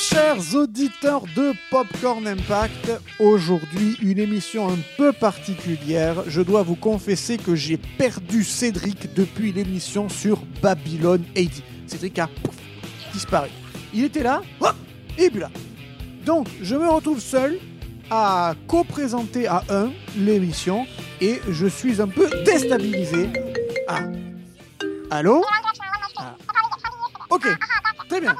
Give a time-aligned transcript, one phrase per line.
[0.00, 2.90] chers auditeurs de Popcorn Impact.
[3.18, 6.22] Aujourd'hui, une émission un peu particulière.
[6.26, 11.50] Je dois vous confesser que j'ai perdu Cédric depuis l'émission sur Babylon AD.
[11.86, 12.30] Cédric a
[13.12, 13.50] disparu.
[13.92, 14.74] Il était là, hop,
[15.18, 15.50] et puis là.
[16.24, 17.58] Donc, je me retrouve seul
[18.10, 20.86] à co-présenter à un l'émission
[21.20, 23.28] et je suis un peu déstabilisé.
[23.86, 24.00] Ah.
[25.10, 25.44] Allô?
[26.16, 26.36] Ah.
[27.28, 27.46] Ok,
[28.08, 28.34] très bien.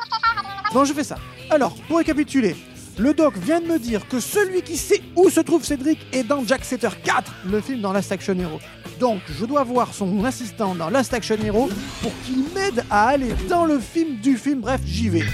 [0.73, 1.17] Bon, je fais ça.
[1.51, 2.55] Alors, pour récapituler,
[2.97, 6.23] le doc vient de me dire que celui qui sait où se trouve Cédric est
[6.23, 8.61] dans Jack Setter 4, le film dans Last Action Hero.
[9.01, 11.69] Donc, je dois voir son assistant dans Last Action Hero
[12.03, 14.61] pour qu'il m'aide à aller dans le film du film.
[14.61, 15.25] Bref, j'y vais.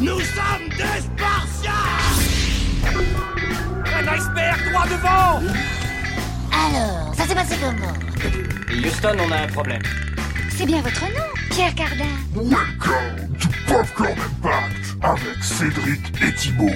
[0.00, 1.72] Nous sommes des Spartiates
[3.86, 5.40] Un iceberg droit devant
[6.52, 7.94] Alors, ça s'est passé comment
[8.84, 9.82] Houston, on a un problème.
[10.50, 12.04] C'est bien votre nom, Pierre Cardin.
[12.34, 16.66] Welcome to Popcorn Impact avec Cédric et Thibaut.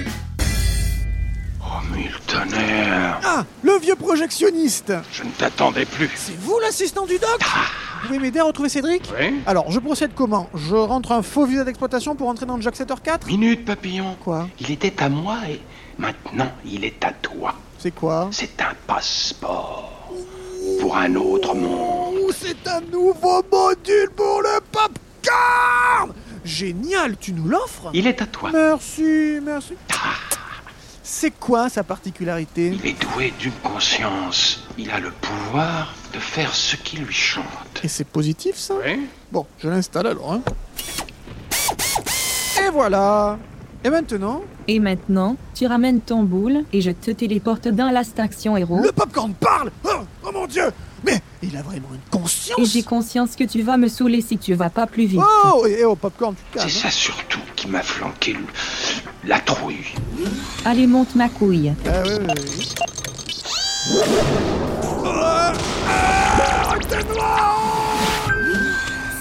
[1.61, 6.09] Oh, Miltoner, Ah, le vieux projectionniste je ne t'attendais plus.
[6.15, 7.39] C'est vous l'assistant du doc
[8.01, 11.45] Vous pouvez m'aider à retrouver Cédric Oui Alors, je procède comment Je rentre un faux
[11.45, 14.15] visa d'exploitation pour entrer dans Jack Setter 4 Minute, papillon.
[14.23, 15.61] Quoi Il était à moi et
[15.99, 17.53] maintenant il est à toi.
[17.77, 19.93] C'est quoi C'est un passeport
[20.81, 22.15] pour un autre monde.
[22.27, 26.11] Ouh, c'est un nouveau module pour le popcorn
[26.47, 28.51] Génial, tu nous l'offres Il est à toi.
[28.53, 29.73] Merci, merci.
[31.03, 32.67] C'est quoi sa particularité?
[32.81, 34.65] Il est doué d'une conscience.
[34.77, 37.81] Il a le pouvoir de faire ce qui lui chante.
[37.83, 38.75] Et c'est positif ça?
[38.85, 40.31] Oui Bon, je l'installe alors.
[40.33, 40.41] Hein.
[42.65, 43.37] Et voilà
[43.83, 48.55] Et maintenant, Et maintenant, tu ramènes ton boule et je te téléporte dans la station
[48.55, 48.81] héros.
[48.81, 49.89] le popcorn parle oh,
[50.25, 50.63] oh mon dieu
[51.05, 54.37] Mais il a vraiment une conscience Et j'ai conscience que tu vas me saouler si
[54.37, 55.21] tu vas pas plus vite.
[55.45, 56.69] Oh, et oh, popcorn, tu C'est calmes.
[56.69, 58.39] ça surtout qui m'a flanqué le-
[59.29, 59.93] la trouille.
[60.65, 61.69] Allez, monte ma couille.
[61.69, 61.75] hein.
[61.85, 62.67] Ah, oui, oui, oui.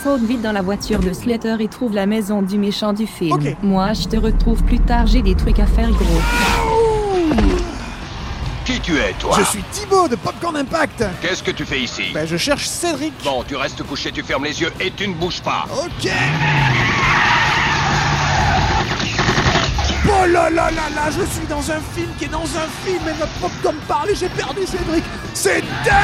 [0.03, 3.38] Saute vite dans la voiture de Slater et trouve la maison du méchant du film.
[3.62, 6.66] Moi, je te retrouve plus tard, j'ai des trucs à faire gros.
[8.86, 11.02] Qui tu es, toi Je suis Thibaut de Popcorn Impact.
[11.20, 13.12] Qu'est-ce que tu fais ici Ben, je cherche Cédric.
[13.24, 15.64] Bon, tu restes couché, tu fermes les yeux et tu ne bouges pas.
[15.72, 16.08] Ok.
[20.08, 23.02] Oh là là là là, je suis dans un film qui est dans un film
[23.08, 25.03] et notre popcorn parle et j'ai perdu Cédric.
[25.34, 25.97] C'est dingue.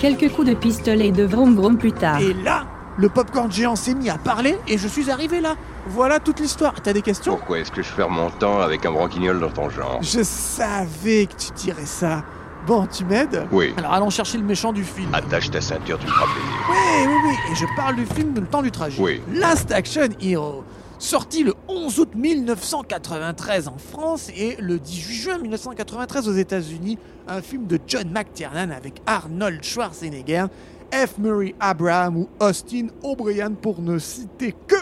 [0.00, 2.20] Quelques coups de pistolet et de vroom vroom plus tard.
[2.20, 2.64] Et là,
[3.00, 5.56] le popcorn géant s'est mis à parler et je suis arrivé là.
[5.86, 6.74] Voilà toute l'histoire.
[6.82, 7.34] T'as des questions?
[7.34, 10.00] Pourquoi est-ce que je perds mon temps avec un branquignol dans ton genre?
[10.02, 12.22] Je savais que tu dirais ça.
[12.66, 13.46] Bon, tu m'aides?
[13.52, 13.72] Oui.
[13.78, 15.08] Alors allons chercher le méchant du film.
[15.14, 16.52] Attache ta ceinture, tu me feras plaisir.
[16.68, 17.34] Oui, oui, oui.
[17.50, 19.00] Et je parle du film de Le Temps du Tragique.
[19.02, 19.22] Oui.
[19.32, 20.62] Last Action Hero.
[20.98, 27.40] Sorti le 11 août 1993 en France et le 18 juin 1993 aux États-Unis, un
[27.40, 30.44] film de John McTiernan avec Arnold Schwarzenegger,
[30.92, 31.18] F.
[31.18, 34.76] Murray Abraham ou Austin O'Brien pour ne citer que.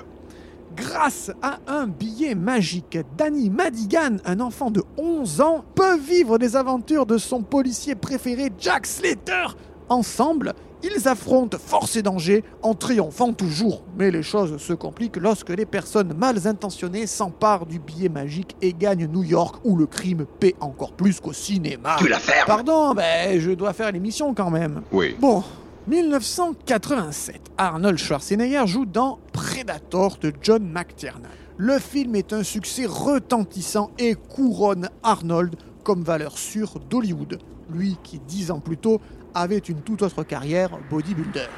[0.76, 6.54] Grâce à un billet magique, Danny Madigan, un enfant de 11 ans, peut vivre des
[6.54, 9.56] aventures de son policier préféré Jack Slater.
[9.88, 13.82] Ensemble, ils affrontent force et danger en triomphant toujours.
[13.98, 18.72] Mais les choses se compliquent lorsque les personnes mal intentionnées s'emparent du billet magique et
[18.72, 21.96] gagnent New York où le crime paie encore plus qu'au cinéma.
[21.98, 24.82] Tu la fermes Pardon, ben je dois faire l'émission quand même.
[24.92, 25.16] Oui.
[25.18, 25.42] Bon,
[25.88, 31.30] 1987, Arnold Schwarzenegger joue dans Predator de John McTiernan.
[31.56, 37.38] Le film est un succès retentissant et couronne Arnold comme valeur sûre d'Hollywood,
[37.72, 39.00] lui qui dix ans plus tôt
[39.32, 41.48] avait une toute autre carrière bodybuilder.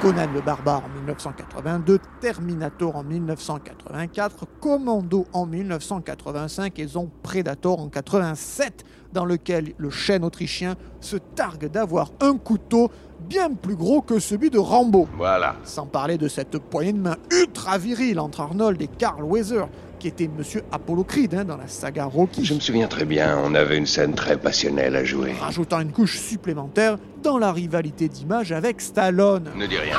[0.00, 7.88] Conan le barbare en 1982, Terminator en 1984, Commando en 1985 et Zon Predator en
[7.90, 12.90] 87, dans lequel le chêne autrichien se targue d'avoir un couteau
[13.28, 15.06] bien plus gros que celui de Rambo.
[15.18, 15.56] Voilà.
[15.64, 19.68] Sans parler de cette poignée de main ultra virile entre Arnold et Carl Weather,
[20.00, 22.44] qui était Monsieur Apollo Creed hein, dans la saga Rocky.
[22.44, 25.32] Je me souviens très bien, on avait une scène très passionnelle à jouer.
[25.38, 29.50] rajoutant une couche supplémentaire dans la rivalité d'image avec Stallone.
[29.54, 29.96] Ne dis rien.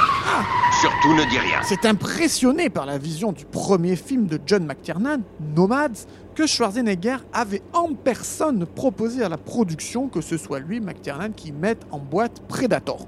[0.81, 1.59] Surtout ne dis rien.
[1.63, 5.21] C'est impressionné par la vision du premier film de John McTiernan,
[5.55, 11.29] Nomads, que Schwarzenegger avait en personne proposé à la production que ce soit lui, McTiernan,
[11.31, 13.05] qui mette en boîte Predator.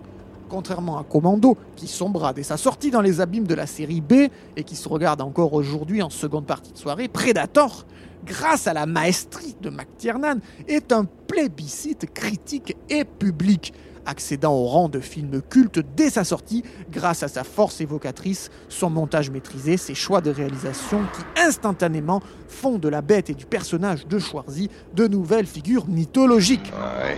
[0.54, 4.30] Contrairement à Commando, qui sombra dès sa sortie dans les abîmes de la série B
[4.56, 7.88] et qui se regarde encore aujourd'hui en seconde partie de soirée, Predator,
[8.24, 13.74] grâce à la maestrie de McTiernan, est un plébiscite critique et public,
[14.06, 18.90] accédant au rang de film culte dès sa sortie grâce à sa force évocatrice, son
[18.90, 24.08] montage maîtrisé, ses choix de réalisation qui instantanément font de la bête et du personnage
[24.08, 26.72] de Schwarzy de nouvelles figures mythologiques.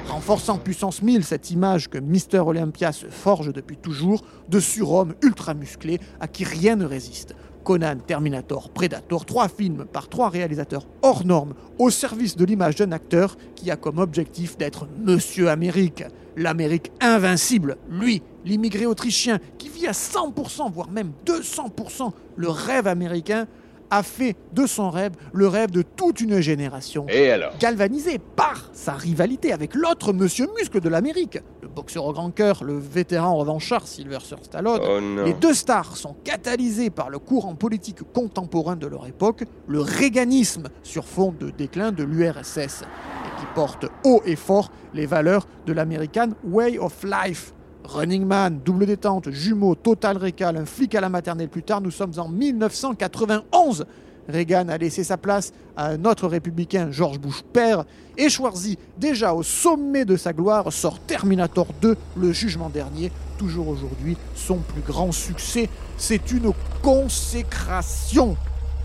[0.07, 5.53] Renforçant puissance 1000 cette image que Mister Olympia se forge depuis toujours de surhomme ultra
[5.53, 7.35] musclé à qui rien ne résiste.
[7.63, 12.91] Conan, Terminator, Predator, trois films par trois réalisateurs hors normes au service de l'image d'un
[12.91, 16.03] acteur qui a comme objectif d'être Monsieur Amérique,
[16.35, 23.47] l'Amérique invincible, lui, l'immigré autrichien qui vit à 100%, voire même 200% le rêve américain,
[23.89, 28.69] a fait de son rêve le rêve de toute une génération Et alors galvanisé par
[28.73, 33.35] sa rivalité avec l'autre monsieur muscle de l'Amérique, le boxeur au grand cœur, le vétéran
[33.35, 34.81] revanchard Sylvester Stallone.
[34.83, 35.25] Oh.
[35.25, 40.67] Les deux stars sont catalysés par le courant politique contemporain de leur époque, le réganisme
[40.83, 45.73] sur fond de déclin de l'URSS, et qui porte haut et fort les valeurs de
[45.73, 47.53] l'American Way of Life.
[47.85, 51.91] Running Man, double détente, jumeaux, total récal, un flic à la maternelle plus tard, nous
[51.91, 53.85] sommes en 1991.
[54.27, 57.85] Reagan a laissé sa place à un autre républicain, George Bush père,
[58.17, 63.67] et Schwarzy, déjà au sommet de sa gloire, sort Terminator 2, le jugement dernier, toujours
[63.67, 65.69] aujourd'hui son plus grand succès.
[65.97, 68.35] C'est une consécration.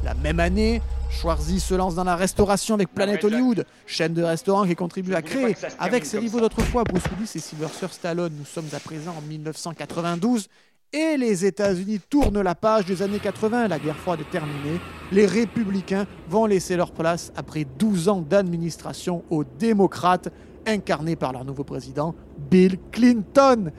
[0.05, 4.67] La même année, Schwarzy se lance dans la restauration avec Planet Hollywood, chaîne de restaurants
[4.67, 8.33] qui contribue à créer, avec ses rivaux d'autrefois, Bruce Willis et Sylvester Stallone.
[8.39, 10.49] Nous sommes à présent en 1992
[10.93, 13.69] et les États-Unis tournent la page des années 80.
[13.69, 14.81] La guerre froide est terminée.
[15.13, 20.29] Les républicains vont laisser leur place après 12 ans d'administration aux démocrates,
[20.67, 22.15] incarnés par leur nouveau président,
[22.51, 23.71] Bill Clinton.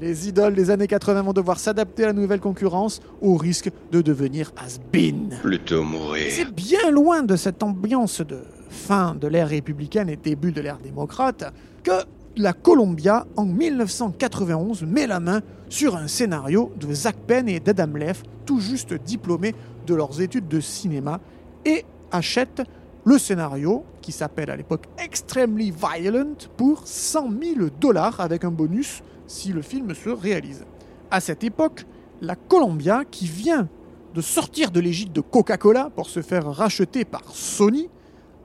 [0.00, 4.00] Les idoles des années 80 vont devoir s'adapter à la nouvelle concurrence au risque de
[4.00, 5.36] devenir has-been.
[5.42, 6.30] Plutôt mourir.
[6.30, 8.38] C'est bien loin de cette ambiance de
[8.70, 11.52] fin de l'ère républicaine et début de l'ère démocrate
[11.82, 11.90] que
[12.36, 17.96] la Columbia, en 1991, met la main sur un scénario de Zach Penn et d'Adam
[17.96, 19.56] Leff, tout juste diplômés
[19.88, 21.18] de leurs études de cinéma,
[21.64, 22.62] et achète
[23.04, 29.02] le scénario, qui s'appelle à l'époque Extremely Violent, pour 100 000 dollars avec un bonus
[29.28, 30.64] si le film se réalise.
[31.10, 31.86] À cette époque,
[32.20, 33.68] la Columbia, qui vient
[34.14, 37.88] de sortir de l'égide de Coca-Cola pour se faire racheter par Sony,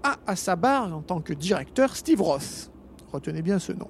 [0.03, 2.69] a à sa barre en tant que directeur Steve Roth.
[3.11, 3.87] Retenez bien ce nom.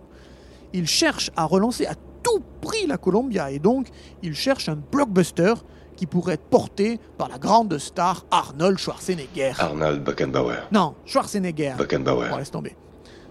[0.72, 3.88] Il cherche à relancer à tout prix la Columbia et donc
[4.22, 5.54] il cherche un blockbuster
[5.96, 9.54] qui pourrait être porté par la grande star Arnold Schwarzenegger.
[9.60, 10.68] Arnold Buckenbauer.
[10.72, 11.76] Non, Schwarzenegger.
[11.78, 12.30] Buckenbauer.
[12.30, 12.76] Bon, laisse tomber.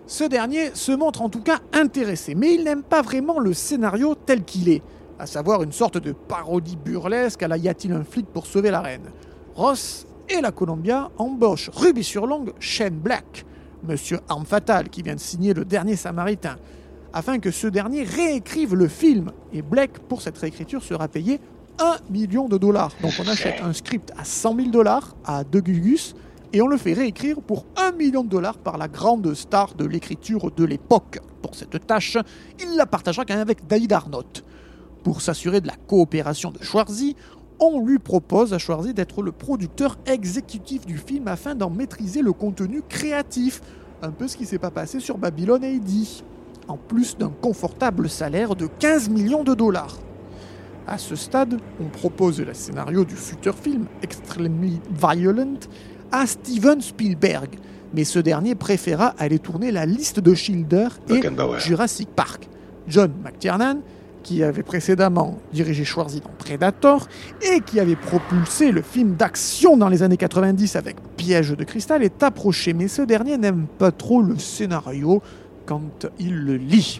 [0.06, 4.14] Ce dernier se montre en tout cas intéressé, mais il n'aime pas vraiment le scénario
[4.14, 4.82] tel qu'il est,
[5.18, 8.70] à savoir une sorte de parodie burlesque à la Y a-t-il un flic pour sauver
[8.70, 9.10] la reine
[9.54, 13.44] Ross et la Columbia embauchent Ruby sur longue Shane Black,
[13.84, 16.56] monsieur Arme Fatale qui vient de signer Le Dernier Samaritain,
[17.12, 19.30] afin que ce dernier réécrive le film.
[19.52, 21.38] Et Black, pour cette réécriture, sera payé
[21.78, 22.92] 1 million de dollars.
[23.02, 26.14] Donc on achète un script à 100 000 dollars à De Gugus
[26.52, 29.84] et on le fait réécrire pour 1 million de dollars par la grande star de
[29.84, 31.18] l'écriture de l'époque.
[31.40, 32.18] Pour cette tâche,
[32.60, 34.44] il la partagera quand même avec David Arnott.
[35.02, 37.16] Pour s'assurer de la coopération de Schwarzy,
[37.58, 42.32] on lui propose à Schwarzy d'être le producteur exécutif du film afin d'en maîtriser le
[42.32, 43.60] contenu créatif.
[44.02, 45.90] Un peu ce qui s'est pas passé sur Babylon AD.
[46.68, 49.98] En plus d'un confortable salaire de 15 millions de dollars.
[50.86, 55.58] À ce stade, on propose le scénario du futur film Extremely Violent
[56.12, 57.48] à Steven Spielberg,
[57.94, 61.20] mais ce dernier préféra aller tourner la liste de Schilder et.
[61.58, 62.48] Jurassic Park.
[62.88, 63.80] John McTiernan,
[64.22, 67.08] qui avait précédemment dirigé Schwarzy dans Predator
[67.42, 72.02] et qui avait propulsé le film d'action dans les années 90 avec Piège de cristal,
[72.02, 75.22] est approché, mais ce dernier n'aime pas trop le scénario
[75.66, 76.98] quand il le lit.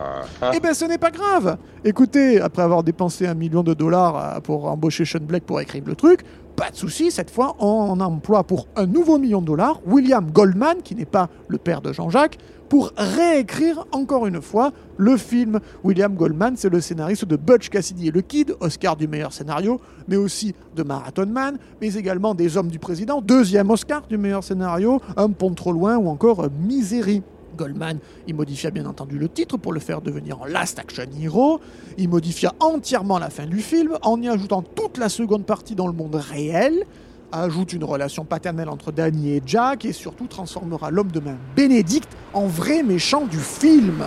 [0.55, 1.59] Eh bien, ce n'est pas grave.
[1.85, 5.83] Écoutez, après avoir dépensé un million de dollars euh, pour embaucher Sean Black pour écrire
[5.85, 6.21] le truc,
[6.63, 7.11] pas de souci.
[7.11, 11.29] Cette fois, on emploie pour un nouveau million de dollars William Goldman, qui n'est pas
[11.49, 12.39] le père de Jean-Jacques,
[12.69, 15.59] pour réécrire encore une fois le film.
[15.83, 19.81] William Goldman, c'est le scénariste de Butch Cassidy et le Kid, Oscar du meilleur scénario,
[20.07, 24.45] mais aussi de Marathon Man, mais également des Hommes du Président, deuxième Oscar du meilleur
[24.45, 27.25] scénario, Un pont trop loin ou encore Misery.
[27.63, 31.61] Goldman, il modifia bien entendu le titre pour le faire devenir en Last Action Hero.
[31.97, 35.87] Il modifia entièrement la fin du film en y ajoutant toute la seconde partie dans
[35.87, 36.85] le monde réel.
[37.31, 42.11] Ajoute une relation paternelle entre Danny et Jack et surtout transformera l'homme de main Bénédicte
[42.35, 44.03] en vrai méchant du film.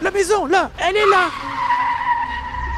[0.00, 1.28] La maison, là, elle est là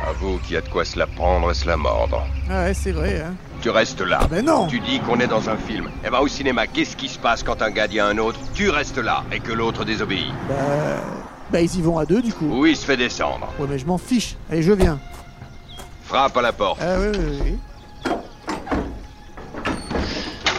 [0.09, 2.27] Avoue qu'il y a de quoi se la prendre et se la mordre.
[2.51, 3.35] Ah Ouais, c'est vrai, hein.
[3.65, 4.19] Tu restes là.
[4.21, 5.89] Ah ben non Tu dis qu'on est dans un film.
[6.05, 8.39] Eh ben au cinéma, qu'est-ce qui se passe quand un gars dit à un autre
[8.53, 10.27] Tu restes là et que l'autre désobéit?
[10.47, 10.55] Bah,
[11.51, 12.45] Bah ils y vont à deux du coup.
[12.45, 14.37] Où il se fait descendre Ouais mais je m'en fiche.
[14.51, 15.01] Allez je viens.
[16.03, 16.79] Frappe à la porte.
[16.83, 17.59] Ah oui oui
[18.05, 18.13] oui.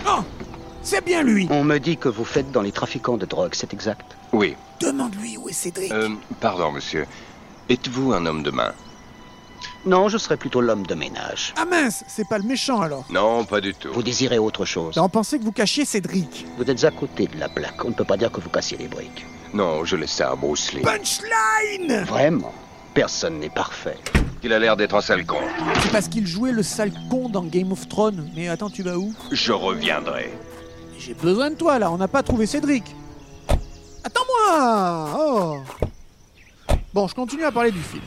[0.08, 0.24] Oh
[0.82, 3.72] C'est bien lui On me dit que vous faites dans les trafiquants de drogue, c'est
[3.72, 4.56] exact Oui.
[4.82, 5.92] Demande-lui où est Cédric.
[5.92, 6.10] Euh,
[6.42, 7.06] pardon, monsieur.
[7.70, 8.72] Êtes-vous un homme de main?
[9.86, 11.54] Non, je serais plutôt l'homme de ménage.
[11.58, 13.06] Ah mince, c'est pas le méchant alors.
[13.12, 13.90] Non, pas du tout.
[13.94, 16.48] Vous désirez autre chose on pensait que vous cachiez Cédric.
[16.58, 18.78] Vous êtes à côté de la plaque, on ne peut pas dire que vous cassiez
[18.78, 19.26] les briques.
[19.54, 20.82] Non, je laisse ça à Bruce Lee.
[20.82, 22.54] Punchline Vraiment
[22.96, 23.98] Personne n'est parfait.
[24.42, 25.38] Il a l'air d'être un sale con.
[25.84, 28.32] C'est parce qu'il jouait le sale con dans Game of Thrones.
[28.36, 29.14] Mais attends, tu vas où?
[29.32, 30.34] Je reviendrai.
[30.98, 32.84] J'ai besoin de toi là, on n'a pas trouvé Cédric.
[34.04, 35.58] Attends-moi Oh
[36.94, 38.04] Bon, je continue à parler du film.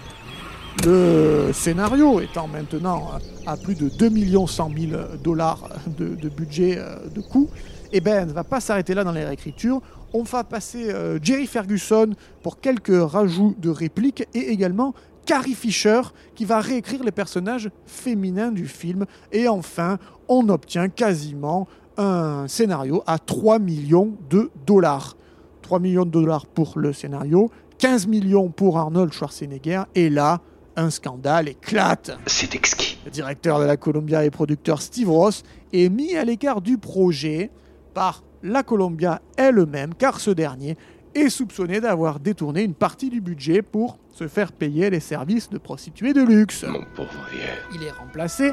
[0.86, 3.10] Le scénario étant maintenant
[3.46, 5.68] à plus de 2 100 000 dollars
[5.98, 7.48] de, de budget euh, de coût,
[7.92, 9.80] eh ben, ne va pas s'arrêter là dans les réécritures.
[10.12, 12.10] On va passer euh, Jerry Ferguson
[12.42, 14.94] pour quelques rajouts de répliques et également
[15.26, 16.00] Carrie Fisher
[16.34, 19.04] qui va réécrire les personnages féminins du film.
[19.32, 21.66] Et enfin, on obtient quasiment
[21.96, 25.16] un scénario à 3 millions de dollars.
[25.62, 30.40] 3 millions de dollars pour le scénario, 15 millions pour Arnold Schwarzenegger, et là,
[30.78, 32.16] un scandale éclate.
[32.26, 32.98] C'est exquis.
[33.04, 35.42] Le directeur de la Columbia et producteur Steve Ross
[35.72, 37.50] est mis à l'écart du projet
[37.94, 40.76] par la Columbia elle-même, car ce dernier
[41.14, 45.58] est soupçonné d'avoir détourné une partie du budget pour se faire payer les services de
[45.58, 46.64] prostituées de luxe.
[46.64, 47.40] Mon pauvre vieux.
[47.74, 48.52] Il est remplacé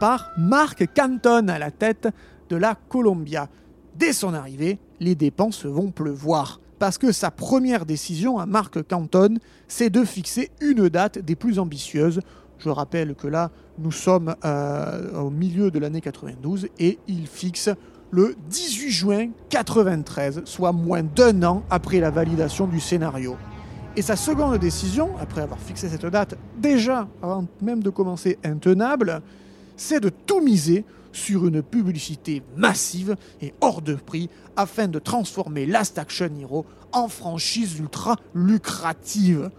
[0.00, 2.08] par Mark Canton à la tête
[2.48, 3.50] de la Columbia.
[3.94, 6.60] Dès son arrivée, les dépenses vont pleuvoir.
[6.78, 11.58] Parce que sa première décision à Mark Canton, c'est de fixer une date des plus
[11.58, 12.20] ambitieuses.
[12.58, 17.70] Je rappelle que là, nous sommes euh, au milieu de l'année 92 et il fixe
[18.10, 23.36] le 18 juin 93, soit moins d'un an après la validation du scénario.
[23.96, 29.22] Et sa seconde décision, après avoir fixé cette date déjà avant même de commencer intenable,
[29.76, 30.84] c'est de tout miser
[31.16, 37.08] sur une publicité massive et hors de prix afin de transformer Last Action Hero en
[37.08, 39.50] franchise ultra lucrative.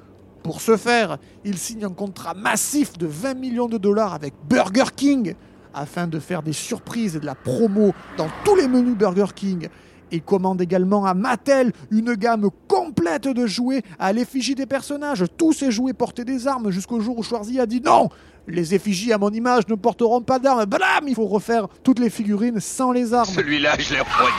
[0.44, 4.92] Pour ce faire, il signe un contrat massif de 20 millions de dollars avec Burger
[4.96, 5.34] King
[5.74, 9.68] afin de faire des surprises et de la promo dans tous les menus Burger King.
[10.12, 15.26] Il commande également à Mattel une gamme complète de jouets à l'effigie des personnages.
[15.38, 18.10] Tous ces jouets portaient des armes jusqu'au jour où Schwarzy a dit non
[18.48, 20.66] Les effigies à mon image ne porteront pas d'armes.
[20.66, 23.26] Blam Il faut refaire toutes les figurines sans les armes.
[23.30, 24.34] Celui-là, je l'ai refroidi.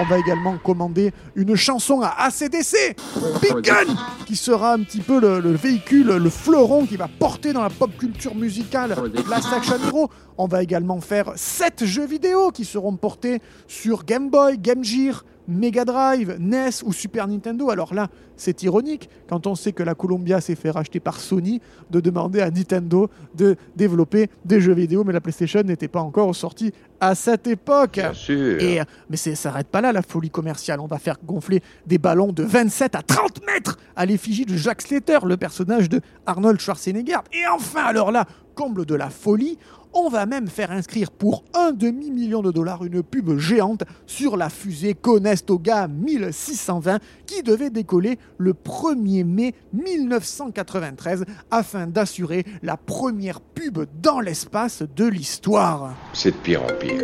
[0.00, 2.96] On va également commander une chanson à ACDC,
[3.42, 7.52] Big Gun, qui sera un petit peu le, le véhicule, le fleuron qui va porter
[7.52, 8.94] dans la pop culture musicale
[9.28, 10.08] Last Action Hero.
[10.36, 15.24] On va également faire 7 jeux vidéo qui seront portés sur Game Boy, Game Gear,
[15.48, 17.70] Mega Drive, NES ou Super Nintendo.
[17.70, 21.60] Alors là, c'est ironique quand on sait que la Columbia s'est fait racheter par Sony
[21.90, 26.34] de demander à Nintendo de développer des jeux vidéo, mais la PlayStation n'était pas encore
[26.36, 27.94] sortie à cette époque.
[27.94, 28.60] Bien sûr.
[28.62, 30.80] Et, euh, mais ça s'arrête pas là, la folie commerciale.
[30.80, 34.82] On va faire gonfler des ballons de 27 à 30 mètres à l'effigie de Jack
[34.82, 37.18] Slater, le personnage de Arnold Schwarzenegger.
[37.32, 39.56] Et enfin, alors là, comble de la folie,
[39.98, 44.48] on va même faire inscrire pour un demi-million de dollars une pub géante sur la
[44.48, 53.84] fusée Conestoga 1620 qui devait décoller le 1er mai 1993 afin d'assurer la première pub
[54.00, 55.94] dans l'espace de l'histoire.
[56.12, 57.02] C'est de pire en pire.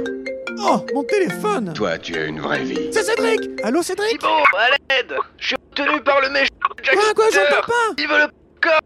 [0.60, 1.72] Oh, mon téléphone!
[1.74, 2.88] Toi, tu as une vraie vie.
[2.92, 3.40] C'est Cédric!
[3.64, 4.20] Allô Cédric?
[4.20, 5.14] Bon, à l'aide.
[5.36, 6.48] Je suis tenu par le méchant
[6.82, 7.94] Jack Quoi, quoi, j'entends pas?
[7.98, 8.26] Il veut le
[8.60, 8.80] corps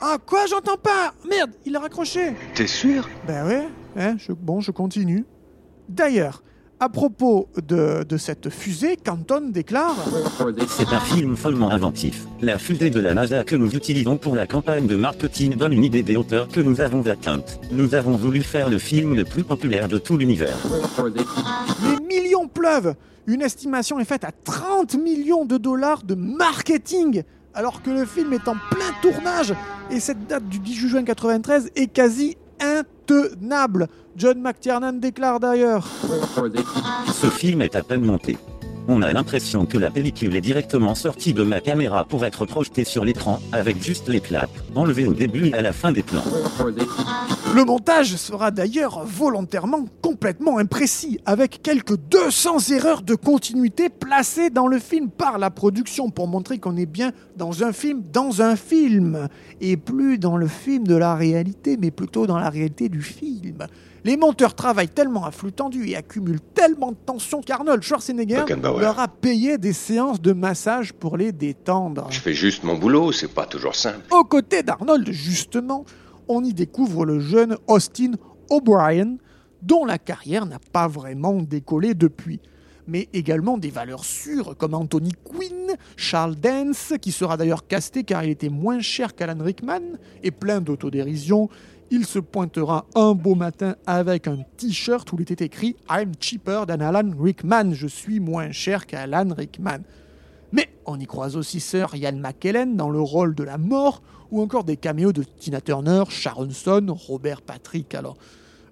[0.00, 3.08] Ah quoi, j'entends pas Merde, il a raccroché T'es sûr?
[3.26, 5.24] Ben ouais, hein, je- bon, je continue.
[5.88, 6.42] D'ailleurs,
[6.80, 9.94] à propos de, de cette fusée, Canton déclare
[10.68, 12.26] C'est un film follement inventif.
[12.42, 15.84] La fusée de la NASA que nous utilisons pour la campagne de marketing donne une
[15.84, 17.60] idée des hauteurs que nous avons atteintes.
[17.70, 20.56] Nous avons voulu faire le film le plus populaire de tout l'univers.
[21.82, 22.94] Les millions pleuvent
[23.26, 27.22] Une estimation est faite à 30 millions de dollars de marketing
[27.54, 29.54] alors que le film est en plein tournage
[29.90, 33.88] et cette date du 18 juin 93 est quasi intenable.
[34.16, 35.86] John McTiernan déclare d'ailleurs
[37.12, 38.38] Ce film est à peine monté.
[38.86, 42.84] On a l'impression que la pellicule est directement sortie de ma caméra pour être projetée
[42.84, 46.22] sur l'écran, avec juste les claps, enlevés au début et à la fin des plans.
[47.54, 54.66] Le montage sera d'ailleurs volontairement complètement imprécis, avec quelques 200 erreurs de continuité placées dans
[54.66, 58.54] le film par la production pour montrer qu'on est bien dans un film, dans un
[58.54, 59.28] film,
[59.62, 63.66] et plus dans le film de la réalité, mais plutôt dans la réalité du film.
[64.04, 68.98] Les monteurs travaillent tellement à flux tendu et accumulent tellement de tension qu'Arnold Schwarzenegger leur
[68.98, 72.08] a payé des séances de massage pour les détendre.
[72.10, 74.02] Je fais juste mon boulot, c'est pas toujours simple.
[74.10, 75.86] Aux côtés d'Arnold, justement,
[76.28, 78.12] on y découvre le jeune Austin
[78.50, 79.16] O'Brien,
[79.62, 82.40] dont la carrière n'a pas vraiment décollé depuis.
[82.86, 88.22] Mais également des valeurs sûres comme Anthony Quinn, Charles Dance, qui sera d'ailleurs casté car
[88.22, 89.80] il était moins cher qu'Alan Rickman,
[90.22, 91.48] et plein d'autodérision.
[91.90, 96.64] Il se pointera un beau matin avec un t-shirt où il était écrit I'm cheaper
[96.66, 99.80] than Alan Rickman, je suis moins cher qu'Alan Rickman.
[100.52, 104.40] Mais on y croise aussi Sir Ian McKellen dans le rôle de la mort, ou
[104.40, 107.94] encore des caméos de Tina Turner, Sharon Stone, Robert Patrick.
[107.94, 108.16] Alors,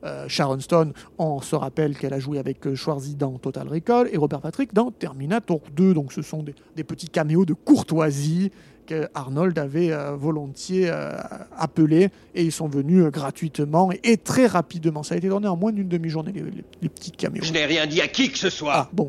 [0.04, 4.08] euh, Sharon Stone, on se rappelle qu'elle a joué avec euh, Schwarzy dans Total Recall,
[4.12, 5.94] et Robert Patrick dans Terminator 2.
[5.94, 8.50] Donc ce sont des, des petits caméos de courtoisie
[8.86, 11.12] que Arnold avait euh, volontiers euh,
[11.56, 15.02] appelés, et ils sont venus euh, gratuitement et, très rapidement.
[15.02, 17.42] Ça a été tourné en moins d'une demi-journée, les, les- les petits caméos.
[17.44, 18.72] Je n'ai rien dit à qui que ce soit.
[18.74, 19.08] Ah, bon.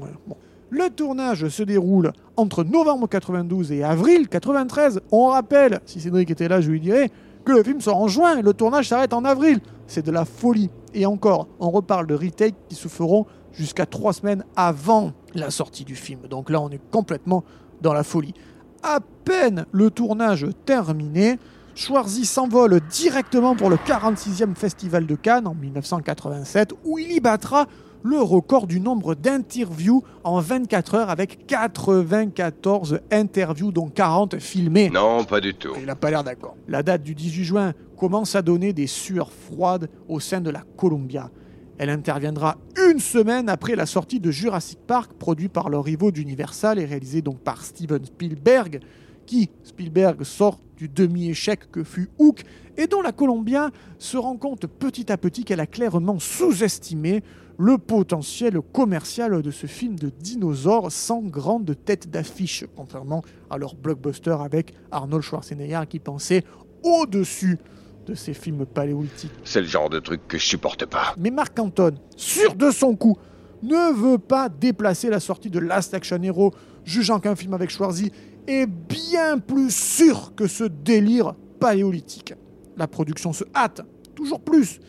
[0.69, 5.01] Le tournage se déroule entre novembre 92 et avril 93.
[5.11, 7.11] On rappelle, si Cédric était là, je lui dirais
[7.45, 9.59] que le film sort en juin et le tournage s'arrête en avril.
[9.85, 10.69] C'est de la folie.
[10.95, 15.83] Et encore, on reparle de retakes qui se feront jusqu'à trois semaines avant la sortie
[15.83, 16.21] du film.
[16.29, 17.43] Donc là, on est complètement
[17.81, 18.33] dans la folie.
[18.83, 21.39] À peine le tournage terminé,
[21.73, 27.67] Schwarzy s'envole directement pour le 46e Festival de Cannes en 1987, où il y battra
[28.03, 34.89] le record du nombre d'interviews en 24 heures avec 94 interviews, dont 40 filmées.
[34.89, 35.71] Non, pas du tout.
[35.79, 36.57] Il n'a pas l'air d'accord.
[36.67, 40.63] La date du 18 juin commence à donner des sueurs froides au sein de la
[40.75, 41.29] Columbia.
[41.77, 42.57] Elle interviendra
[42.91, 47.21] une semaine après la sortie de Jurassic Park, produit par leurs rivaux d'Universal et réalisé
[47.21, 48.79] donc par Steven Spielberg,
[49.25, 52.43] qui, Spielberg, sort du demi-échec que fut Hook
[52.77, 57.23] et dont la Columbia se rend compte petit à petit qu'elle a clairement sous-estimé
[57.57, 63.75] le potentiel commercial de ce film de dinosaures sans grande tête d'affiche, contrairement à leur
[63.75, 66.43] blockbuster avec Arnold Schwarzenegger qui pensait
[66.83, 67.59] au-dessus
[68.05, 69.31] de ces films paléolithiques.
[69.43, 71.15] C'est le genre de truc que je supporte pas.
[71.17, 73.17] Mais Mark Anton, sûr de son coup,
[73.61, 78.11] ne veut pas déplacer la sortie de Last Action Hero, jugeant qu'un film avec Schwarzy
[78.47, 82.33] est bien plus sûr que ce délire paléolithique.
[82.75, 83.81] La production se hâte,
[84.15, 84.79] toujours plus.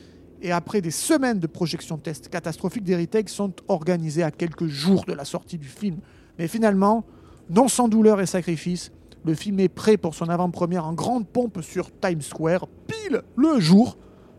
[0.42, 5.04] Et après des semaines de projections tests catastrophiques, des retakes sont organisés à quelques jours
[5.04, 5.98] de la sortie du film.
[6.38, 7.06] Mais finalement,
[7.48, 8.90] non sans douleur et sacrifice,
[9.24, 13.58] le film est prêt pour son avant-première en grande pompe sur Times Square, pile le
[13.58, 13.96] jour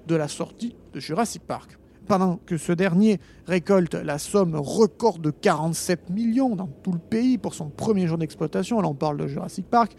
[0.08, 1.78] de la sortie de Jurassic Park.
[2.08, 7.40] Pendant que ce dernier récolte la somme record de 47 millions dans tout le pays
[7.40, 9.96] pour son premier jour d'exploitation, là on parle de Jurassic Park,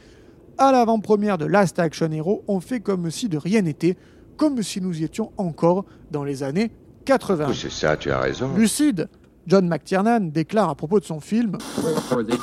[0.56, 3.96] à l'avant-première de Last Action Hero, on fait comme si de rien n'était,
[4.36, 6.70] comme si nous y étions encore dans les années
[7.06, 7.46] 80.
[7.48, 8.54] Oui, c'est ça, tu as raison.
[8.54, 9.08] Lucide,
[9.46, 11.56] John McTiernan déclare à propos de son film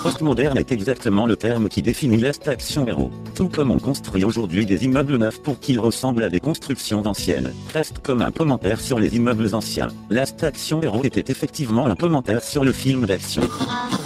[0.02, 3.12] Postmoderne est exactement le terme qui définit l'Est Action Hero.
[3.36, 7.52] Tout comme on construit aujourd'hui des immeubles neufs pour qu'ils ressemblent à des constructions anciennes.
[7.68, 9.89] Presque comme un commentaire sur les immeubles anciens.
[10.10, 13.42] L'Est Action Hero était effectivement un commentaire sur le film d'action.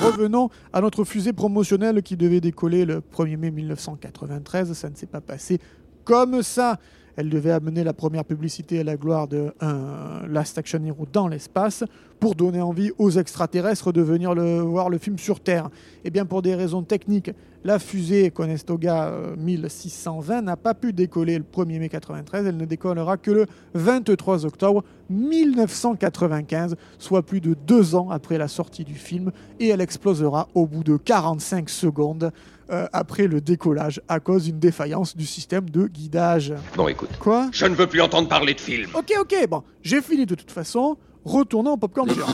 [0.01, 4.73] Revenons à notre fusée promotionnelle qui devait décoller le 1er mai 1993.
[4.73, 5.59] Ça ne s'est pas passé
[6.07, 6.79] comme ça.
[7.17, 11.27] Elle devait amener la première publicité à la gloire de un Last Action Hero dans
[11.27, 11.83] l'espace
[12.19, 15.69] pour donner envie aux extraterrestres de venir voir le film sur Terre.
[16.05, 17.31] Et bien pour des raisons techniques,
[17.63, 22.45] la fusée Conestoga euh, 1620 n'a pas pu décoller le 1er mai 93.
[22.45, 28.47] Elle ne décollera que le 23 octobre 1995, soit plus de deux ans après la
[28.47, 32.31] sortie du film, et elle explosera au bout de 45 secondes
[32.71, 36.53] euh, après le décollage à cause d'une défaillance du système de guidage.
[36.75, 37.09] Bon, écoute.
[37.19, 37.49] Quoi?
[37.51, 38.89] Je ne veux plus entendre parler de film.
[38.93, 40.97] Ok, ok, bon, j'ai fini de toute façon.
[41.25, 42.25] Retournons au popcorn géant.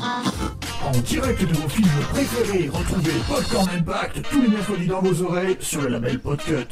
[0.85, 5.57] En direct de vos films préférés, retrouvez Popcorn Impact tous les mercredis dans vos oreilles
[5.59, 6.67] sur le label Podcut.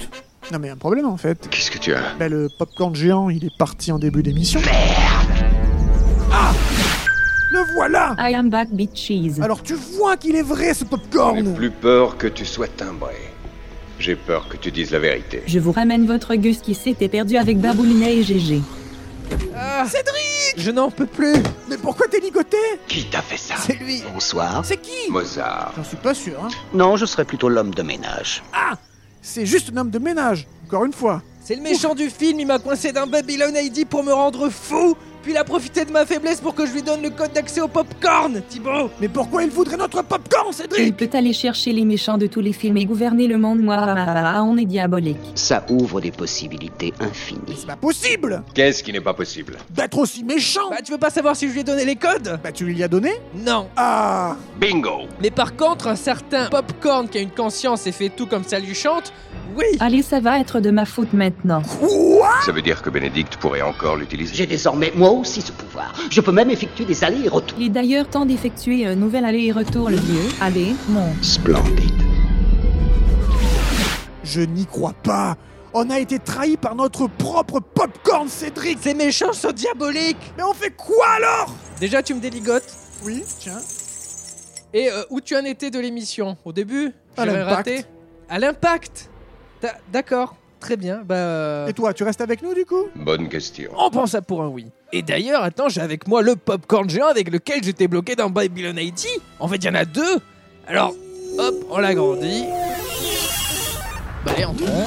[0.51, 1.47] Non mais un problème en fait.
[1.49, 2.13] Qu'est-ce que tu as?
[2.19, 4.59] Ben, le popcorn géant, il est parti en début d'émission.
[6.31, 6.51] Ah
[7.51, 9.39] Le voilà I am back bitches.
[9.41, 13.15] Alors tu vois qu'il est vrai ce popcorn J'ai plus peur que tu sois timbré.
[14.01, 15.43] J'ai peur que tu dises la vérité.
[15.45, 18.59] Je vous ramène votre Gus qui s'était perdu avec Baboulinet et GG.
[19.85, 21.35] Cédric Je n'en peux plus
[21.69, 24.65] Mais pourquoi t'es ligoté Qui t'a fait ça C'est lui Bonsoir.
[24.65, 25.73] C'est qui Mozart.
[25.77, 26.47] J'en suis pas sûr, hein.
[26.73, 28.41] Non, je serais plutôt l'homme de ménage.
[28.53, 28.73] Ah
[29.21, 31.21] C'est juste un homme de ménage, encore une fois.
[31.43, 34.97] C'est le méchant du film, il m'a coincé d'un Babylon ID pour me rendre fou
[35.23, 37.61] Puis il a profité de ma faiblesse pour que je lui donne le code d'accès
[37.61, 41.85] au popcorn, Thibaut Mais pourquoi il voudrait notre popcorn, Il Cédric peut aller chercher les
[41.85, 43.59] méchants de tous les films et gouverner le monde.
[43.59, 43.77] Moi,
[44.43, 45.17] on est diabolique.
[45.35, 47.55] Ça ouvre des possibilités infinies.
[47.55, 49.57] C'est pas possible Qu'est-ce qui n'est pas possible?
[49.69, 52.39] D'être aussi méchant Bah tu veux pas savoir si je lui ai donné les codes?
[52.43, 53.11] Bah tu lui as donné?
[53.35, 53.67] Non.
[53.77, 58.25] Ah Bingo Mais par contre, un certain popcorn qui a une conscience et fait tout
[58.25, 59.13] comme ça lui chante,
[59.55, 61.61] oui Allez, ça va être de ma faute maintenant.
[62.45, 64.33] Ça veut dire que Bénédicte pourrait encore l'utiliser.
[64.33, 65.93] J'ai désormais moi aussi ce pouvoir.
[66.09, 67.57] Je peux même effectuer des allers et retours.
[67.59, 70.29] Il est d'ailleurs temps d'effectuer un nouvel aller et retour, le vieux.
[70.41, 71.07] Allez, mon.
[71.21, 71.91] Splendide.
[74.23, 75.35] Je n'y crois pas
[75.73, 80.53] On a été trahi par notre propre popcorn, Cédric Ces méchants sont diaboliques Mais on
[80.53, 81.53] fait quoi alors?
[81.79, 82.71] Déjà, tu me déligotes.
[83.03, 83.57] Oui, tiens.
[84.73, 86.37] Et euh, où tu en étais de l'émission?
[86.45, 86.93] Au début?
[87.17, 87.55] À J'avais l'impact.
[87.55, 87.85] raté
[88.29, 89.09] À l'impact
[89.61, 91.01] D'a- D'accord, très bien.
[91.05, 91.15] Bah.
[91.15, 92.85] euh, Et toi, tu restes avec nous du coup?
[92.95, 93.71] Bonne question.
[93.77, 94.67] On prend ça pour un oui.
[94.93, 98.77] Et d'ailleurs, attends, j'ai avec moi le popcorn géant avec lequel j'étais bloqué dans Babylon
[98.77, 99.07] Haiti.
[99.39, 100.17] En fait, il y en a deux.
[100.67, 100.93] Alors,
[101.37, 102.43] hop, on l'agrandit.
[104.25, 104.85] Bah, et entrons.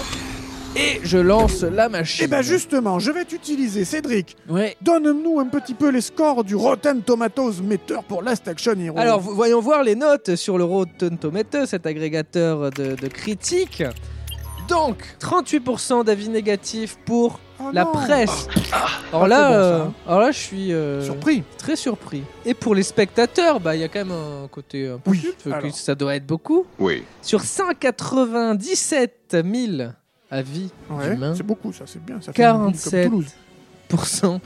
[0.77, 2.25] Et je lance la machine.
[2.25, 4.37] Eh ben justement, je vais t'utiliser, Cédric.
[4.49, 4.77] Ouais.
[4.83, 8.99] Donne-nous un petit peu les scores du Rotten Tomatoes metteur pour Last Action Hero.
[8.99, 13.85] Alors, vo- voyons voir les notes sur le Rotten Tomatoes, cet agrégateur de, de critiques.
[14.69, 17.93] Donc, 38% d'avis négatifs pour Oh la non.
[17.93, 18.49] presse.
[19.13, 21.43] alors, Pas là, très bon, ça, euh, alors là, je suis euh, Surpris.
[21.57, 22.23] très surpris.
[22.45, 25.21] Et pour les spectateurs, bah, il y a quand même un côté un peu Oui,
[25.21, 25.75] culte, que alors.
[25.75, 26.67] ça doit être beaucoup.
[26.79, 27.05] Oui.
[27.23, 29.89] Sur 197 000
[30.31, 32.21] avis Ouais, humains, c'est beaucoup ça, c'est bien.
[32.21, 34.41] Ça fait une ville comme 47 Toulouse.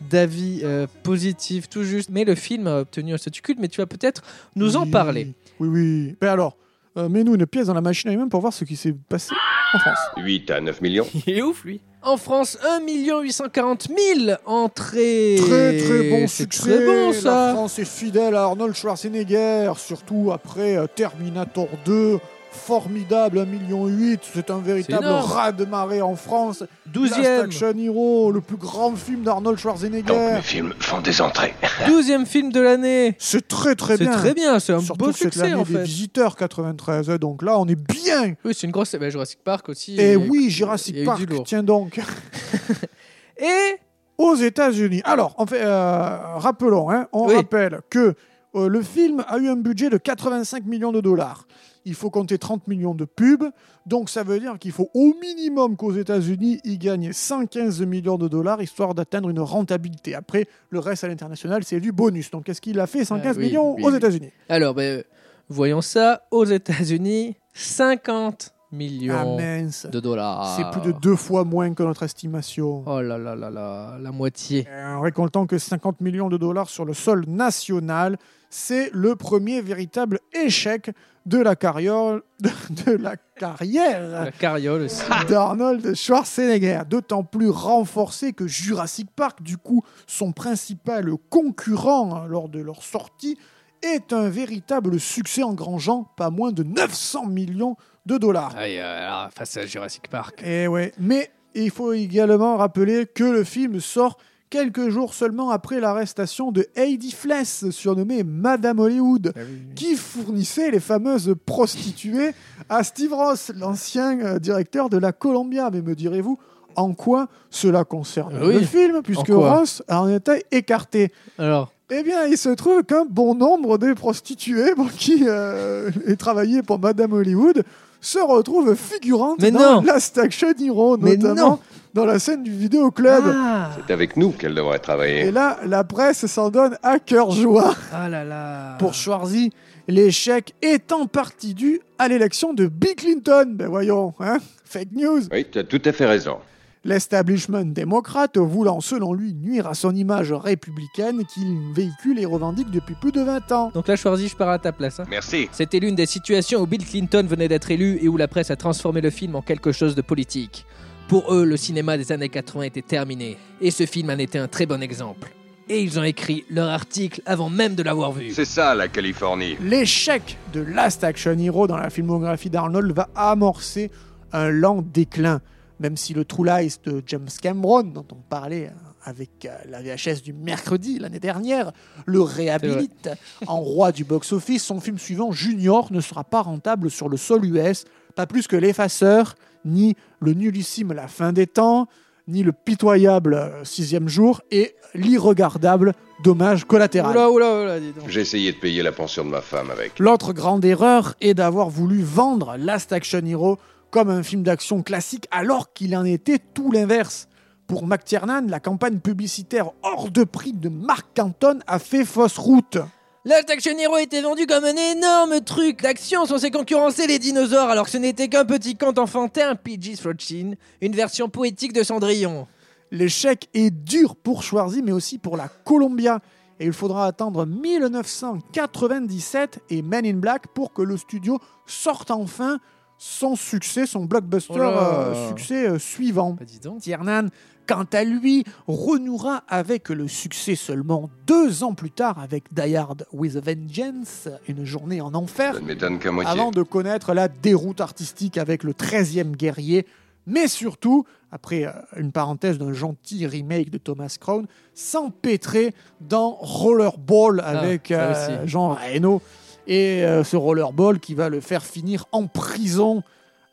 [0.00, 2.10] d'avis euh, positifs, tout juste.
[2.10, 4.22] Mais le film a obtenu un statut culte, mais tu vas peut-être
[4.56, 5.32] nous en parler.
[5.60, 6.16] Oui, oui.
[6.20, 6.56] Ben alors,
[6.96, 9.34] euh, mets-nous une pièce dans la machine à humains pour voir ce qui s'est passé
[9.74, 9.98] en France.
[10.18, 11.06] 8 à 9 millions.
[11.26, 11.80] Il est ouf, lui.
[12.06, 12.80] En France, 1
[13.22, 15.36] 840 000 entrées.
[15.40, 16.60] Très très bon succès.
[16.62, 17.52] très bon, La ça.
[17.54, 22.18] France est fidèle à Arnold Schwarzenegger, surtout après euh, Terminator 2.
[22.54, 24.18] Formidable, 1,8 million.
[24.32, 25.30] C'est un véritable énorme.
[25.30, 26.60] raz-de-marée en France.
[26.60, 30.32] Last 12e, Action Hero, le plus grand film d'Arnold Donc Schwarzenegger.
[30.34, 31.52] mes films font des entrées.
[31.86, 33.16] 12e film de l'année.
[33.18, 34.12] C'est très très C'est bien.
[34.12, 35.82] très bien, c'est un Surtout beau c'est succès l'année en des fait.
[35.82, 38.34] visiteurs 93, hein, donc là on est bien.
[38.44, 38.94] Oui, c'est une grosse.
[38.94, 39.96] bah, Jurassic Park aussi.
[40.00, 42.00] Et il- oui, Jurassic Park, tiens donc.
[43.38, 43.76] Et
[44.16, 45.02] aux États-Unis.
[45.04, 47.34] Alors, en fait, euh, rappelons, hein, on Oui.
[47.34, 48.14] rappelle que
[48.54, 51.46] euh, le film a eu un budget de 85 millions de dollars.
[51.84, 53.44] Il faut compter 30 millions de pubs,
[53.86, 58.26] donc ça veut dire qu'il faut au minimum qu'aux États-Unis, ils gagnent 115 millions de
[58.28, 60.14] dollars histoire d'atteindre une rentabilité.
[60.14, 62.30] Après, le reste à l'international, c'est du bonus.
[62.30, 63.96] Donc, qu'est-ce qu'il a fait 115 Ah oui, millions oui, aux oui.
[63.96, 64.30] États-Unis?
[64.48, 65.04] Alors, ben,
[65.48, 66.22] voyons ça.
[66.30, 70.56] Aux États-Unis, 50 millions Ah de dollars.
[70.56, 72.82] C'est plus de deux fois moins que notre estimation.
[72.86, 74.66] Oh là là là là, la moitié.
[74.72, 78.16] En récoltant que 50 millions de dollars sur le sol national,
[78.50, 80.90] c'est le premier véritable échec
[81.26, 85.02] de la carrière, de, la carrière La carriole aussi.
[85.28, 92.48] d'Arnold Schwarzenegger, d'autant plus renforcé que Jurassic Park, du coup, son principal concurrent hein, lors
[92.48, 93.38] de leur sortie,
[93.82, 98.54] est un véritable succès engrangeant pas moins de 900 millions de dollars.
[98.56, 100.42] Aïe, euh, face à Jurassic Park.
[100.44, 104.18] Et ouais, mais il faut également rappeler que le film sort
[104.50, 109.32] quelques jours seulement après l'arrestation de Heidi Fless, surnommée Madame Hollywood,
[109.74, 112.30] qui fournissait les fameuses prostituées
[112.68, 115.70] à Steve Ross, l'ancien euh, directeur de la Columbia.
[115.72, 116.38] Mais me direz-vous,
[116.76, 118.54] en quoi cela concerne Oui.
[118.54, 121.12] le film, puisque Ross en était écarté?
[121.38, 126.78] Alors, eh bien, il se trouve qu'un bon nombre des prostituées qui euh, travaillé pour
[126.78, 127.64] Madame Hollywood
[128.04, 129.80] se retrouvent figurantes Mais dans non.
[129.82, 131.58] Last Action Hero, Mais notamment non.
[131.94, 133.24] dans la scène du vidéoclub.
[133.26, 135.30] ah, C'est avec nous qu'elle devrait Et travailler.
[135.30, 137.74] là, la presse s'en donne à cœur joie.
[137.92, 138.76] ah là là.
[138.78, 139.52] Pour Schwarzy,
[139.88, 143.46] l'échec est en partie dû à l'élection de Bill Clinton.
[143.54, 145.20] Ben voyons, hein Fake news.
[145.32, 146.36] Oui, tu as tout à fait raison.
[146.84, 152.94] L'establishment démocrate voulant, selon lui, nuire à son image républicaine qu'il véhicule et revendique depuis
[152.94, 153.70] plus de 20 ans.
[153.72, 155.00] Donc là, Schwarzy, je pars à ta place.
[155.00, 155.04] hein.
[155.08, 155.48] Merci.
[155.50, 158.56] C'était l'une des situations où Bill Clinton venait d'être élu et où la presse a
[158.56, 160.66] transformé le film en quelque chose de politique.
[161.08, 164.48] Pour eux, le cinéma des années 80 était terminé, et ce film en était un
[164.48, 165.30] très bon exemple.
[165.70, 168.30] Et ils ont écrit leur article avant même de l'avoir vu.
[168.32, 169.56] C'est ça, la Californie.
[169.62, 173.90] L'échec de Last Action Hero dans la filmographie d'Arnold va amorcer
[174.32, 175.40] un lent déclin,
[175.80, 178.70] même si le True Lies de James Cameron, dont on parlait euh,
[179.04, 181.72] avec euh, la VHS du mercredi l'année dernière,
[182.06, 183.10] le réhabilite
[183.46, 184.62] en roi du box-office.
[184.62, 187.84] Son film suivant, Junior, ne sera pas rentable sur le sol US,
[188.14, 189.34] pas plus que L'Effaceur,
[189.64, 191.88] ni le nullissime La fin des temps,
[192.28, 197.12] ni le pitoyable euh, sixième jour et l'irregardable dommage collatéral.
[197.12, 198.08] Oula, oula, oula, dis donc.
[198.08, 199.98] J'ai essayé de payer la pension de ma femme avec.
[199.98, 203.58] L'autre grande erreur est d'avoir voulu vendre Last Action Hero
[203.94, 207.28] comme un film d'action classique alors qu'il en était tout l'inverse.
[207.68, 212.78] Pour McTiernan, la campagne publicitaire hors de prix de Mark Canton a fait fausse route.
[213.24, 217.84] Last Action Hero était vendu comme un énorme truc d'action censé concurrencer les dinosaures alors
[217.84, 222.48] que ce n'était qu'un petit conte enfantin PG-13, une version poétique de Cendrillon.
[222.90, 226.18] L'échec est dur pour Schwarzy, mais aussi pour la Columbia.
[226.58, 232.58] Et il faudra attendre 1997 et Men in Black pour que le studio sorte enfin
[233.06, 236.32] son succès, son blockbuster Oh euh, succès euh, suivant.
[236.38, 236.80] Bah, dis donc.
[236.80, 237.28] Tiernan,
[237.66, 243.06] quant à lui, renouera avec le succès seulement deux ans plus tard avec Die Hard
[243.12, 248.64] with a Vengeance, une journée en enfer ne avant de connaître la déroute artistique avec
[248.64, 249.86] le 13e guerrier,
[250.26, 257.40] mais surtout, après euh, une parenthèse d'un gentil remake de Thomas Crown, s'empêtrer dans Rollerball
[257.40, 258.48] avec euh, aussi.
[258.48, 259.20] Jean Reno.
[259.66, 263.02] Et euh, ce Rollerball qui va le faire finir en prison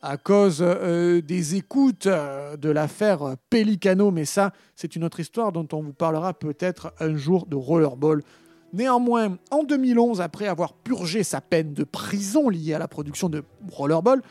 [0.02, 4.10] à cause euh, des écoutes euh, de l'affaire Pelicano.
[4.10, 8.22] Mais ça, c'est une autre histoire dont on vous parlera peut-être un jour de Rollerball.
[8.74, 13.44] Néanmoins, en 2011, après avoir purgé sa peine de prison liée à la production de
[13.70, 14.22] Rollerball,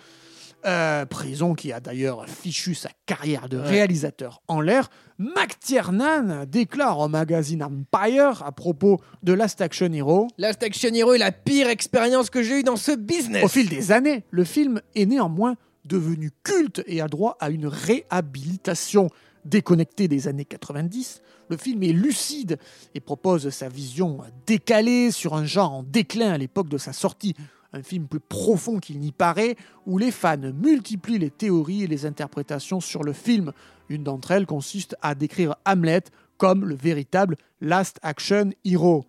[0.66, 7.08] euh, prison qui a d'ailleurs fichu sa carrière de réalisateur en l'air, McTiernan déclare au
[7.08, 12.30] magazine Empire à propos de Last Action Hero Last Action Hero est la pire expérience
[12.30, 13.44] que j'ai eue dans ce business.
[13.44, 17.68] au fil des années, le film est néanmoins devenu culte et a droit à une
[17.68, 19.10] réhabilitation.
[19.44, 22.60] Déconnecté des années 90, le film est lucide
[22.94, 27.36] et propose sa vision décalée sur un genre en déclin à l'époque de sa sortie.
[27.74, 29.56] Un film plus profond qu'il n'y paraît,
[29.86, 33.52] où les fans multiplient les théories et les interprétations sur le film.
[33.90, 36.02] Une d'entre elles consiste à décrire Hamlet
[36.38, 39.06] comme le véritable Last Action Hero.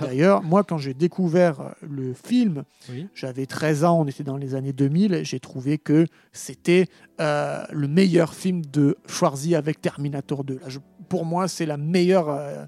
[0.00, 3.06] D'ailleurs, moi, quand j'ai découvert euh, le film, Oui.
[3.14, 6.86] j'avais 13 ans, on était dans les années 2000, j'ai trouvé que c'était
[7.20, 10.54] euh, le meilleur film de Schwarzy avec Terminator 2.
[10.58, 12.64] Là, je- pour moi, c'est la meilleure, euh,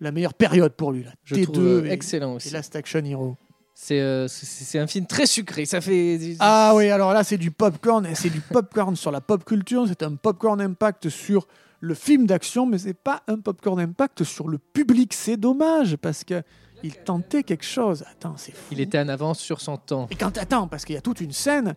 [0.00, 1.04] la meilleure période pour lui.
[1.04, 1.12] Là.
[1.22, 2.50] Je T2 trouve euh, et- excellent et aussi.
[2.50, 3.36] Last Action Hero.
[3.74, 5.64] C'est euh, c'est- un film très sucré.
[5.66, 6.36] Ça fait.
[6.38, 9.84] Ah oui, alors là, c'est du popcorn, et c'est du popcorn sur la pop culture,
[9.88, 11.48] c'est un popcorn impact sur
[11.80, 15.12] le film d'action, mais c'est pas un popcorn impact sur le public.
[15.12, 16.42] C'est dommage, parce que
[16.84, 18.04] il tentait quelque chose.
[18.10, 18.68] Attends, c'est fou.
[18.72, 20.06] Il était en avance sur son temps.
[20.10, 21.74] Et quand attends, parce qu'il y a toute une scène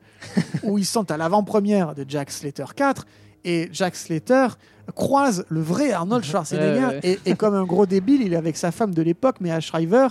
[0.64, 3.06] où ils sont à l'avant-première de Jack Slater 4
[3.46, 4.48] et Jack Slater
[4.96, 7.20] croise le vrai Arnold Schwarzenegger Ouais, ouais.
[7.26, 9.60] Et, et comme un gros débile, il est avec sa femme de l'époque, mais à
[9.62, 10.08] Shriver,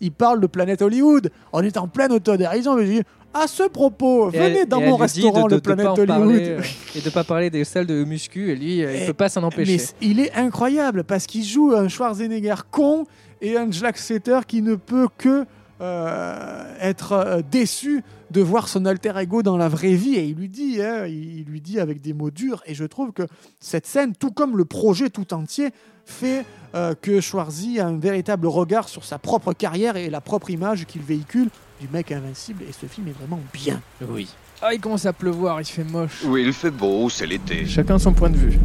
[0.00, 1.30] il parle de Planète Hollywood.
[1.52, 4.80] On est en pleine autodérision, mais je dis à ce propos, Et venez elle- dans
[4.80, 6.06] mon restaurant, de- de- le Planète Hollywood.
[6.08, 6.62] parler, euh,
[6.96, 8.50] et de pas parler des salles de muscu.
[8.50, 9.76] Et lui, euh, il peut pas s'en empêcher.
[9.76, 13.06] Mais il est incroyable parce qu'il joue un Schwarzenegger con
[13.40, 15.44] et un Jack Slater qui ne peut que
[15.80, 20.36] euh, être euh, déçu de voir son alter ego dans la vraie vie et il
[20.36, 23.22] lui dit, hein, il il lui dit avec des mots durs et je trouve que
[23.60, 25.70] cette scène, tout comme le projet tout entier,
[26.04, 30.50] fait euh, que Schwarzy a un véritable regard sur sa propre carrière et la propre
[30.50, 31.48] image qu'il véhicule
[31.80, 33.80] du mec invincible et ce film est vraiment bien.
[34.08, 34.28] Oui.
[34.62, 36.22] Ah, il commence à pleuvoir, il fait moche.
[36.26, 37.64] Oui, il fait beau, c'est l'été.
[37.64, 38.58] Chacun son point de vue.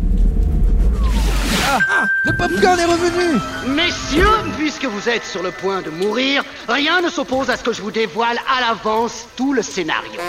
[1.68, 7.02] Ah, Le popcorn est revenu Messieurs, puisque vous êtes sur le point de mourir, rien
[7.02, 10.22] ne s'oppose à ce que je vous dévoile à l'avance tout le scénario.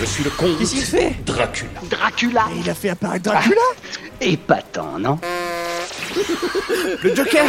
[0.00, 1.16] Je suis le comte Qu'est-ce qu'il fait?
[1.24, 1.70] Dracula.
[1.90, 3.60] Dracula Et il a fait apparaître Dracula?
[4.20, 5.18] Épatant, non?
[7.02, 7.44] Le Joker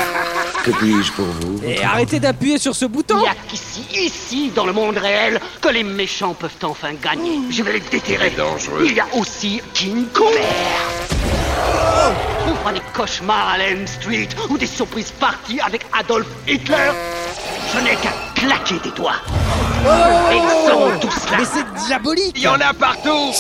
[0.63, 1.61] Que puis-je pour vous?
[1.65, 5.39] Et arrêtez d'appuyer sur ce Il bouton n'y a qu'ici, ici, dans le monde réel,
[5.61, 7.39] que les méchants peuvent enfin gagner.
[7.49, 8.31] Je vais les déterrer.
[8.31, 8.83] C'est dangereux.
[8.85, 10.33] Il y a aussi King Kong.
[12.47, 16.91] On fera des cauchemars à Elm Street ou des surprises parties avec Adolf Hitler.
[17.73, 19.21] Je n'ai qu'à claquer des doigts.
[20.31, 21.37] Et ils seront tous là.
[21.39, 23.31] Mais c'est diabolique Il y en a partout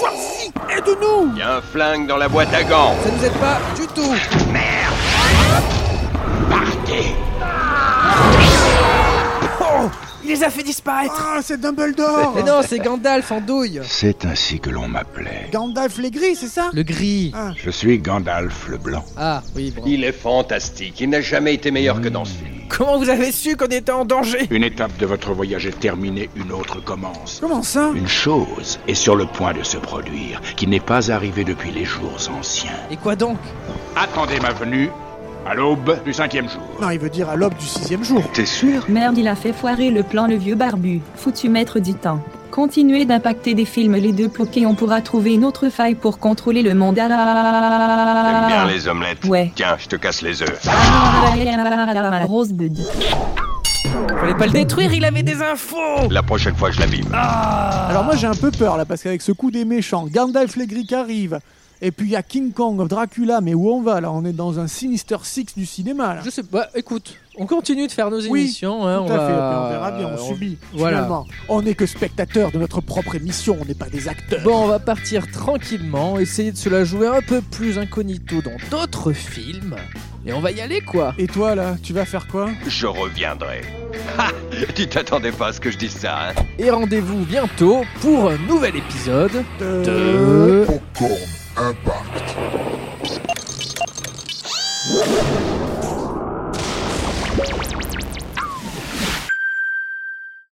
[0.69, 2.95] Aide-nous Il y a un flingue dans la boîte à gants.
[3.03, 4.13] Ça nous aide pas du tout
[6.49, 7.24] Partez.
[10.27, 14.25] Il les a fait disparaître Ah, c'est Dumbledore Mais non, c'est Gandalf en douille C'est
[14.25, 15.49] ainsi que l'on m'appelait.
[15.51, 16.71] Gandalf les gris, c'est ça?
[16.73, 17.51] Le gris Ah.
[17.55, 19.05] Je suis Gandalf le Blanc.
[19.17, 19.83] Ah, oui, bon.
[19.85, 20.99] Il est fantastique.
[20.99, 22.49] Il n'a jamais été meilleur que dans ce film.
[22.69, 24.47] Comment vous avez su qu'on était en danger?
[24.49, 27.37] Une étape de votre voyage est terminée, une autre commence.
[27.39, 27.91] Comment ça?
[27.93, 31.85] Une chose est sur le point de se produire, qui n'est pas arrivée depuis les
[31.85, 32.71] jours anciens.
[32.89, 33.37] Et quoi donc?
[33.95, 34.89] Attendez ma venue
[35.45, 36.61] à l'aube du cinquième jour.
[36.81, 38.21] Non, il veut dire à l'aube du sixième jour.
[38.33, 38.83] T'es sûr?
[38.89, 41.01] Merde, il a fait foirer le plan le vieux barbu.
[41.15, 42.19] Foutu maître du temps.
[42.51, 46.63] continuer d'impacter des films les deux bloqués, on pourra trouver une autre faille pour contrôler
[46.63, 46.95] le monde.
[46.95, 48.45] J'aime Ah.
[48.47, 49.25] bien les omelettes?
[49.25, 49.51] Ouais.
[49.55, 50.61] Tiens, je te casse les œufs.
[52.25, 52.77] Rosebud.
[54.19, 57.13] Fallait pas le détruire, il avait des infos La prochaine fois, je l'abîme.
[57.13, 60.67] Alors moi j'ai un peu peur là parce qu'avec ce coup des méchants, Gandalf les
[60.93, 61.39] arrive,
[61.81, 64.11] et puis il y a King Kong, Dracula, mais où on va là?
[64.11, 66.21] On est dans un Sinister Six du cinéma là.
[66.23, 68.87] Je sais pas, écoute, on continue de faire nos Oui, émissions.
[68.87, 70.57] hein, Tout on à fait, va- puis on verra bien, on, subit.
[70.73, 70.97] Voilà.
[70.97, 74.41] Finalement, on n'est que spectateurs de notre propre émission, on n'est pas des acteurs.
[74.43, 78.55] Bon, on va partir tranquillement, essayer de se la jouer un peu plus incognito dans
[78.71, 79.75] d'autres films.
[80.27, 82.49] Et on va y aller quoi Et toi là, tu vas faire quoi?
[82.67, 83.61] Je reviendrai.
[84.17, 84.29] Ha
[84.75, 86.33] Tu t'attendais pas à ce que je dise ça, hein?
[86.57, 89.83] Et rendez-vous bientôt pour un nouvel épisode de...
[89.83, 90.65] de...
[90.65, 91.11] Popcorn
[91.57, 92.35] Impact.